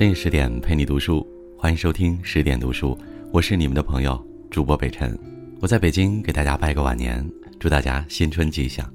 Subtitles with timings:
[0.00, 1.26] 深夜十点陪你读书，
[1.58, 2.98] 欢迎收听十点读书，
[3.30, 4.18] 我是你们的朋友
[4.50, 5.14] 主播北辰。
[5.60, 7.22] 我在北京给大家拜个晚年，
[7.58, 8.90] 祝大家新春吉祥。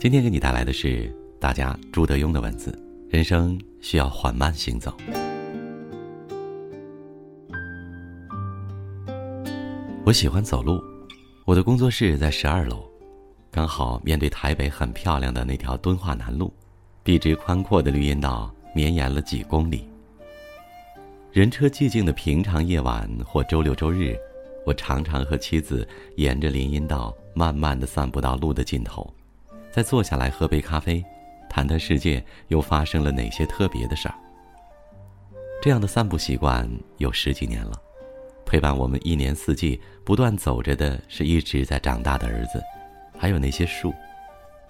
[0.00, 2.74] 今天给你带来的是大家朱德庸的文字：
[3.10, 4.96] 人生需要缓慢行走。
[10.06, 10.82] 我喜欢走路，
[11.44, 12.82] 我的工作室在十二楼，
[13.50, 16.50] 刚好面对台北很漂亮的那条敦化南路，
[17.02, 19.86] 笔直宽阔的绿荫道绵延了几公里。
[21.34, 24.16] 人车寂静的平常夜晚或周六周日，
[24.64, 25.84] 我常常和妻子
[26.14, 29.12] 沿着林荫道慢慢的散步到路的尽头，
[29.72, 31.04] 再坐下来喝杯咖啡，
[31.50, 34.14] 谈谈世界又发生了哪些特别的事儿。
[35.60, 37.72] 这样的散步习惯有十几年了。
[38.46, 42.62] 陪伴我们一年四季不断走着的是一直在长大的儿子，
[43.18, 43.92] 还有那些树。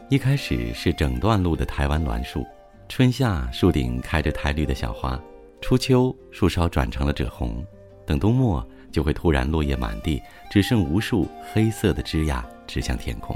[0.08, 2.42] 一开始是整段路的台湾栾树，
[2.88, 5.20] 春夏树顶开着苔绿的小花，
[5.64, 7.64] 初秋树梢转成了赭红，
[8.04, 8.62] 等冬末
[8.92, 13.34] 就会突然落叶满地，只剩无数黑色的枝桠指向天空。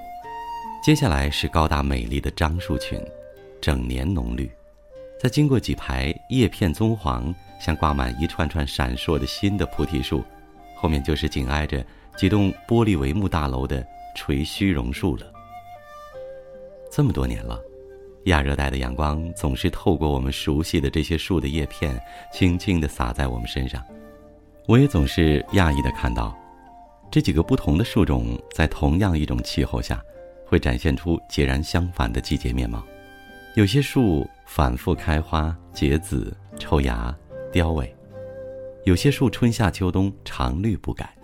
[0.85, 3.01] 接下来是高大美丽的樟树群，
[3.63, 4.51] 整年浓绿，
[5.19, 7.35] 再经过几排叶片棕黄。
[7.59, 10.23] 像挂满一串串闪烁的新的菩提树，
[10.77, 11.83] 后面就是紧挨着
[12.15, 13.83] 几栋玻璃帷幕大楼的
[14.15, 15.33] 垂须榕树了。
[16.93, 17.59] 这么多年了，
[18.29, 22.01] 亚热带的阳光总是透过我们熟悉的这些树的叶片，
[22.33, 23.85] 轻轻地洒在我们身上。
[24.67, 26.35] 我也总是讶异地看到，
[27.11, 30.01] 这几个不同的树种在同样一种气候下，
[30.47, 32.83] 会展现出截然相反的季节面貌。
[33.55, 37.15] 有些树反复开花、结籽、抽芽。
[37.51, 37.89] 凋萎，
[38.85, 41.17] 有些树春夏秋冬常绿不改。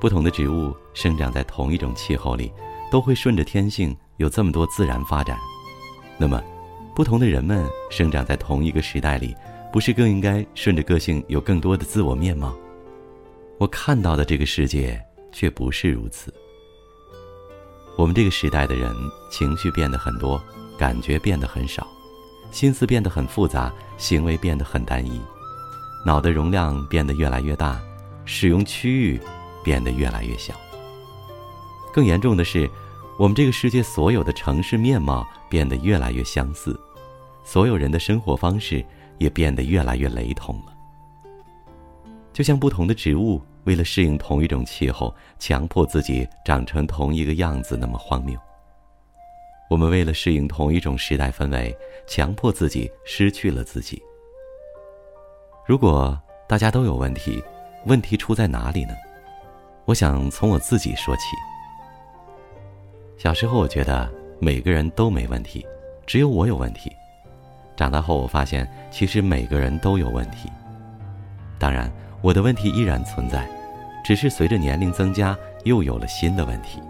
[0.00, 2.52] 不同的植物生长在同一种气候里，
[2.92, 5.36] 都会顺着天性有这么多自然发展。
[6.24, 6.42] 那么，
[6.94, 9.36] 不同的人们生长在同一个时代里，
[9.70, 12.56] 不是更应该顺着个性有更多的自我面貌？
[13.58, 14.98] 我看到的这个世界
[15.32, 16.32] 却不是如此。
[17.98, 18.90] 我们这个时代的人
[19.30, 20.42] 情绪变得很多，
[20.78, 21.86] 感觉变得很少。
[22.50, 25.20] 心思变得很复杂，行为变得很单一，
[26.06, 27.78] 脑的容量变得越来越大，
[28.24, 29.20] 使用区域
[29.62, 30.54] 变得越来越小。
[31.92, 32.66] 更严重的是，
[33.16, 36.78] 我们这个世界所有的城市面貌变得越来越相似，
[37.44, 38.84] 所有人的生活方式
[39.18, 40.74] 也变得越来越雷同了。
[42.32, 48.36] 就像不同的植物为了适应同一种气候，强迫自己长成同一个样子，那么荒谬。
[49.70, 51.74] 我们为了适应同一种时代氛围，
[52.08, 54.02] 强迫自己失去了自己。
[55.64, 57.42] 如果大家都有问题，
[57.86, 58.94] 问题出在哪里呢？
[59.84, 61.22] 我想从我自己说起。
[63.16, 65.66] 小时候，我觉得每个人都没问题，
[66.06, 66.90] 只有我有问题。
[67.76, 70.50] 长大后，我发现其实每个人都有问题。
[71.58, 73.48] 当然，我的问题依然存在，
[74.04, 76.80] 只是随着年龄增加，又有了新的问题。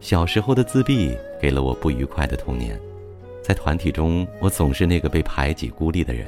[0.00, 2.80] 小时候的自闭给了我不愉快的童年，
[3.42, 6.26] 在团体中，我总是那个被排挤、孤立的人。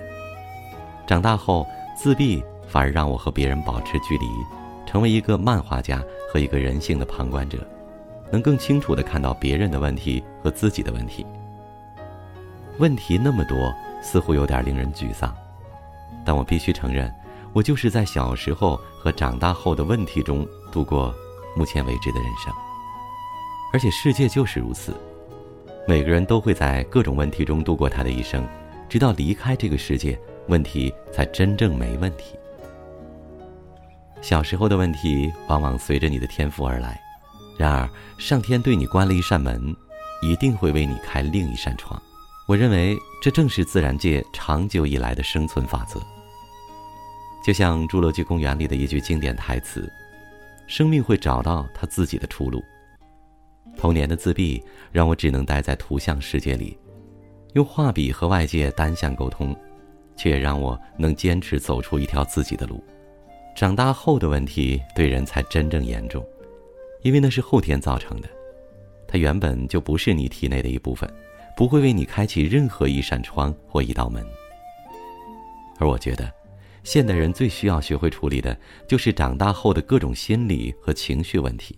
[1.07, 1.67] 长大后，
[1.97, 4.27] 自闭反而让我和别人保持距离，
[4.87, 7.59] 成为一个漫画家和一个人性的旁观者，
[8.33, 11.25] 能更清楚地看到别人的问题和自己的问题。
[12.79, 13.73] 问题那么多，
[14.03, 15.33] 似乎有点令人沮丧，
[16.25, 17.13] 但我必须承认，
[17.53, 21.15] 我就是在小时候和长大后的问题中度过
[21.55, 22.53] 目前为止的人生。
[23.73, 24.97] 而且世界就是如此，
[25.87, 28.47] 每个人都会在各种问题中度过他的一生，
[28.89, 30.19] 直到离开这个世界，
[30.49, 32.35] 问题才真正没问题。
[34.23, 37.01] 小时候的问题往往随着你的天赋而来，
[37.57, 39.75] 然而上天对你关了一扇门，
[40.23, 42.01] 一定会为你开另一扇窗。
[42.49, 46.01] 我认为这正是自然界长久以来的生存法则。
[47.45, 49.91] 就像《侏罗纪公园》里的一句经典台词
[50.67, 52.63] ：“生命会找到它自己的出路。”
[53.77, 56.79] 童年的自闭让我只能待在图像世界里，
[57.55, 59.57] 用画笔和外界单向沟通，
[60.17, 62.85] 却让我能坚持走出一条自己的路。
[63.57, 66.25] 长大后的问题对人才真正严重，
[67.03, 68.29] 因为那是后天造成的，
[69.07, 71.13] 它原本就不是你体内的一部分，
[71.57, 74.25] 不会为你开启任何一扇窗或一道门。
[75.79, 76.33] 而我觉得，
[76.85, 78.57] 现代人最需要学会处理的
[78.87, 81.77] 就是长大后的各种心理和情绪问题。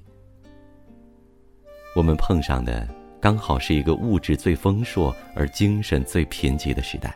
[1.96, 2.86] 我们碰上的
[3.20, 7.14] 刚好是一个物质最丰硕而精神最贫瘠的时代。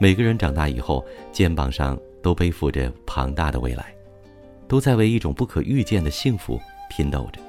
[0.00, 3.94] 每个人长大以后，肩膀上都背负着庞大的未来，
[4.68, 7.40] 都在为一种不可预见的幸福拼斗着。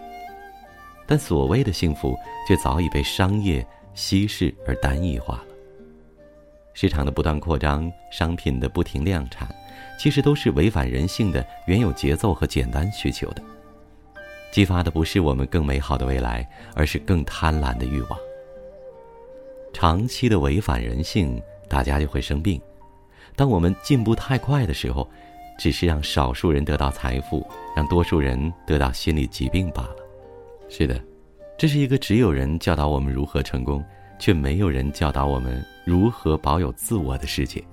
[1.06, 2.18] 但所谓的幸福，
[2.48, 5.46] 却早已被商业稀释而单一化了。
[6.74, 9.48] 市场的不断扩张，商品的不停量产，
[10.00, 13.42] 其实都是违反人性的原有节奏和简单需求的。
[14.52, 18.20] 激发的不是我们更美好的未来，而是更贪婪的欲望。
[19.72, 22.60] 长期的违反人性，大家就会生病。
[23.36, 25.10] 当我们进步太快的时候，
[25.58, 29.96] 只是让少数人得到财富，让多数人得到心理疾病罢了。
[30.70, 31.02] 是的，
[31.58, 33.84] 这是一个只有人教导我们如何成功，
[34.20, 37.64] 却没有人教导我们如何保有自我的世界。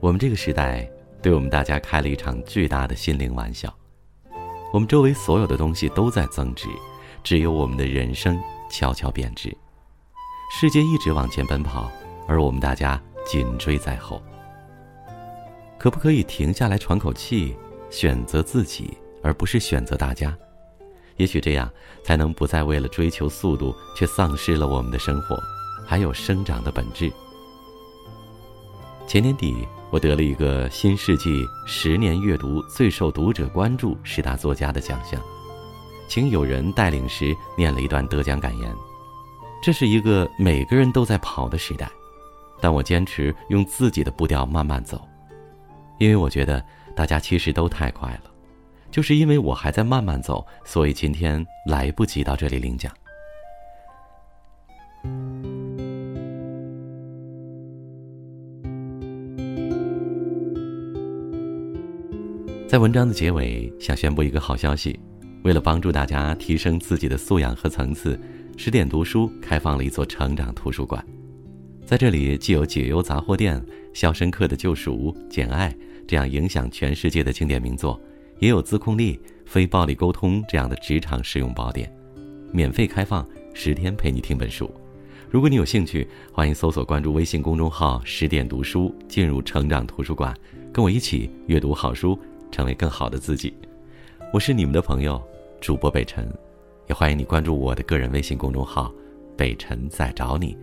[0.00, 0.88] 我们这个时代
[1.20, 3.72] 对我们大家开了一场巨大的心灵玩笑。
[4.72, 6.68] 我们周围所有的东西都在增值，
[7.22, 9.54] 只有我们的人生悄悄贬值。
[10.50, 11.90] 世界一直往前奔跑，
[12.26, 14.22] 而我们大家紧追在后。
[15.82, 17.56] 可不可以停下来喘口气，
[17.90, 20.32] 选择自己，而不是选择大家？
[21.16, 21.68] 也许这样
[22.04, 25.36] 才能不再为了追求速度，却丧失了我们的生活，
[25.84, 27.12] 还有生长的本质。
[29.08, 29.66] 前年底。
[29.90, 35.20] 我得了一个新世纪十年阅读最受读者关注十大作家的奖项，
[36.08, 38.74] 请友人带领时念了一段得奖感言。
[39.62, 41.90] 这是一个每个人都在跑的时代，
[42.58, 44.98] 但我坚持用自己的步调慢慢走，
[46.02, 46.60] 因为我觉得
[46.96, 48.30] 大家其实都太快了，
[48.90, 52.92] 就是因为我还在慢慢走，所以今天来不及到这里领奖。
[62.66, 64.98] 在文章的结尾，想宣布一个好消息：
[65.44, 68.18] 为了帮助大家提升自己的素养和层次，
[68.56, 71.06] 十点读书开放了一座成长图书馆。
[71.86, 73.60] 在这里，既有《解忧杂货店》
[73.94, 75.70] 《肖申克的救赎》《简爱》
[76.12, 77.98] 这样影响全世界的经典名作，
[78.38, 79.16] 也有《自控力》
[79.46, 81.90] 《非暴力沟通》这样的职场实用宝典，
[82.52, 84.70] 免费开放十天陪你听本书。
[85.30, 90.36] 如果你有兴趣，欢迎搜索关注微信公众号“十点读书”，进入成长图书馆，
[90.70, 92.18] 跟我一起阅读好书。
[92.50, 93.54] 成为更好的自己，
[94.34, 95.18] 我是你们的朋友
[95.62, 96.30] 主播北辰，
[96.90, 98.92] 也欢迎你关注我的个人微信公众号
[99.34, 100.54] “北辰在找你”，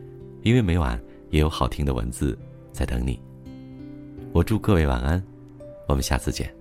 [0.45, 1.01] 因为每晚
[1.31, 2.37] 也有好听的文字
[2.71, 3.19] 在等你。
[4.31, 5.19] 我祝各位晚安，
[5.89, 6.58] 我们下次见。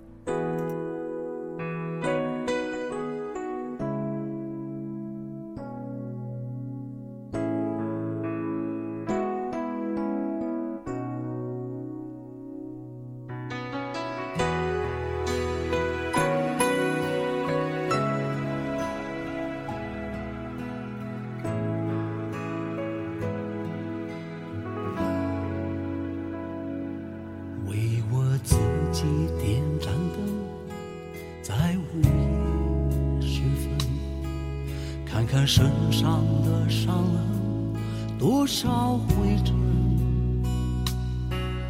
[35.47, 37.79] 身上的伤痕，
[38.19, 39.55] 多少灰尘，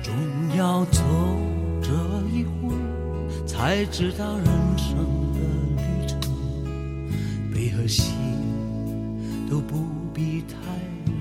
[0.02, 0.12] 终
[0.56, 1.02] 要走
[1.80, 1.90] 这
[2.32, 2.74] 一回，
[3.46, 4.96] 才知道人生
[5.32, 5.38] 的
[5.76, 6.20] 旅程，
[7.52, 8.12] 悲和喜
[9.48, 10.56] 都不必太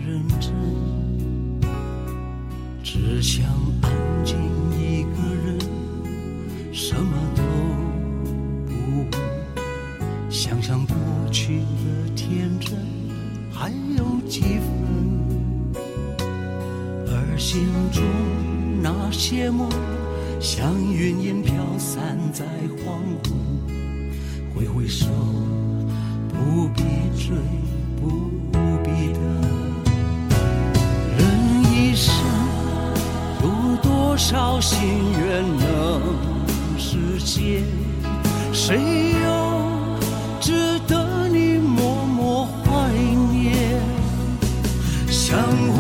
[0.05, 0.51] 认真，
[2.83, 3.45] 只想
[3.81, 3.91] 安
[4.25, 4.35] 静
[4.71, 5.59] 一个人，
[6.73, 7.41] 什么都
[8.65, 9.11] 不问，
[10.29, 10.85] 想想
[11.27, 11.59] 过去。
[12.15, 12.77] 天真
[13.51, 15.75] 还有几分，
[17.05, 18.01] 而心中
[18.81, 19.69] 那些梦，
[20.39, 22.45] 像云烟飘散在
[22.77, 23.35] 黄昏。
[24.55, 25.07] 挥挥手，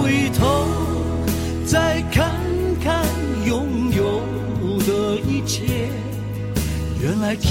[0.07, 0.65] 回头
[1.65, 2.33] 再看
[2.81, 3.05] 看
[3.45, 4.21] 拥有
[4.85, 5.89] 的一切，
[7.01, 7.49] 原来只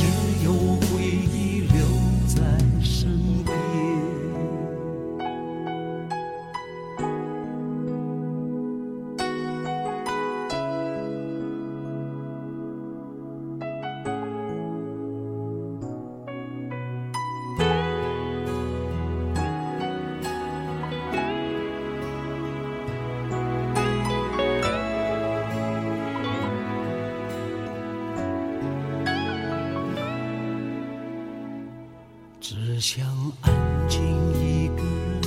[32.79, 33.07] 只想
[33.41, 33.51] 安
[33.89, 34.03] 静
[34.35, 35.23] 一个人，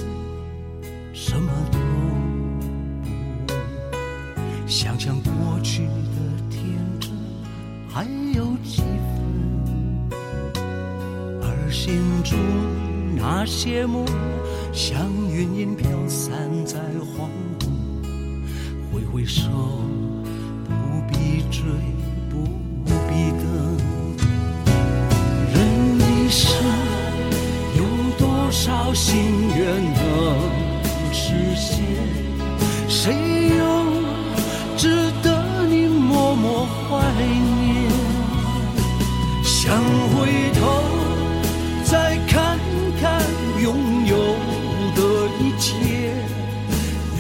[1.15, 1.83] 什么都不
[3.47, 3.57] 问，
[4.67, 5.91] 想想过去的
[6.51, 6.61] 天
[6.99, 7.09] 真
[7.91, 8.03] 还
[8.35, 10.13] 有几分，
[11.41, 12.37] 而心中
[13.17, 14.05] 那些梦，
[14.71, 17.71] 像云烟飘散在黄昏，
[18.93, 19.49] 挥挥手，
[20.65, 20.71] 不
[21.07, 21.63] 必追，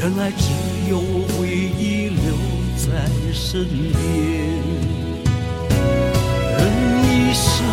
[0.09, 0.43] 原来只
[0.89, 0.97] 有
[1.37, 2.33] 回忆留
[2.77, 3.93] 在身边。
[6.57, 6.61] 人
[7.03, 7.63] 一生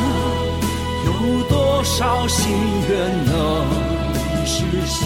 [1.07, 1.09] 有
[1.49, 2.53] 多少心
[2.91, 3.33] 愿能
[4.45, 5.01] 实现？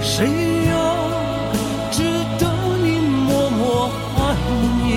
[0.00, 0.28] 谁
[0.68, 0.72] 又
[1.90, 2.04] 值
[2.38, 2.46] 得
[2.84, 4.36] 你默默怀
[4.84, 4.90] 念？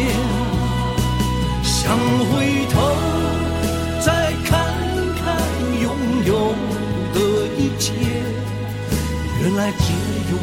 [1.63, 1.97] 想
[2.29, 2.73] 回头
[3.99, 4.51] 再看
[5.17, 5.25] 看
[5.81, 5.83] 拥
[6.27, 6.53] 有
[7.15, 7.17] 的
[7.57, 7.93] 一切，
[9.41, 9.85] 原来只
[10.29, 10.37] 有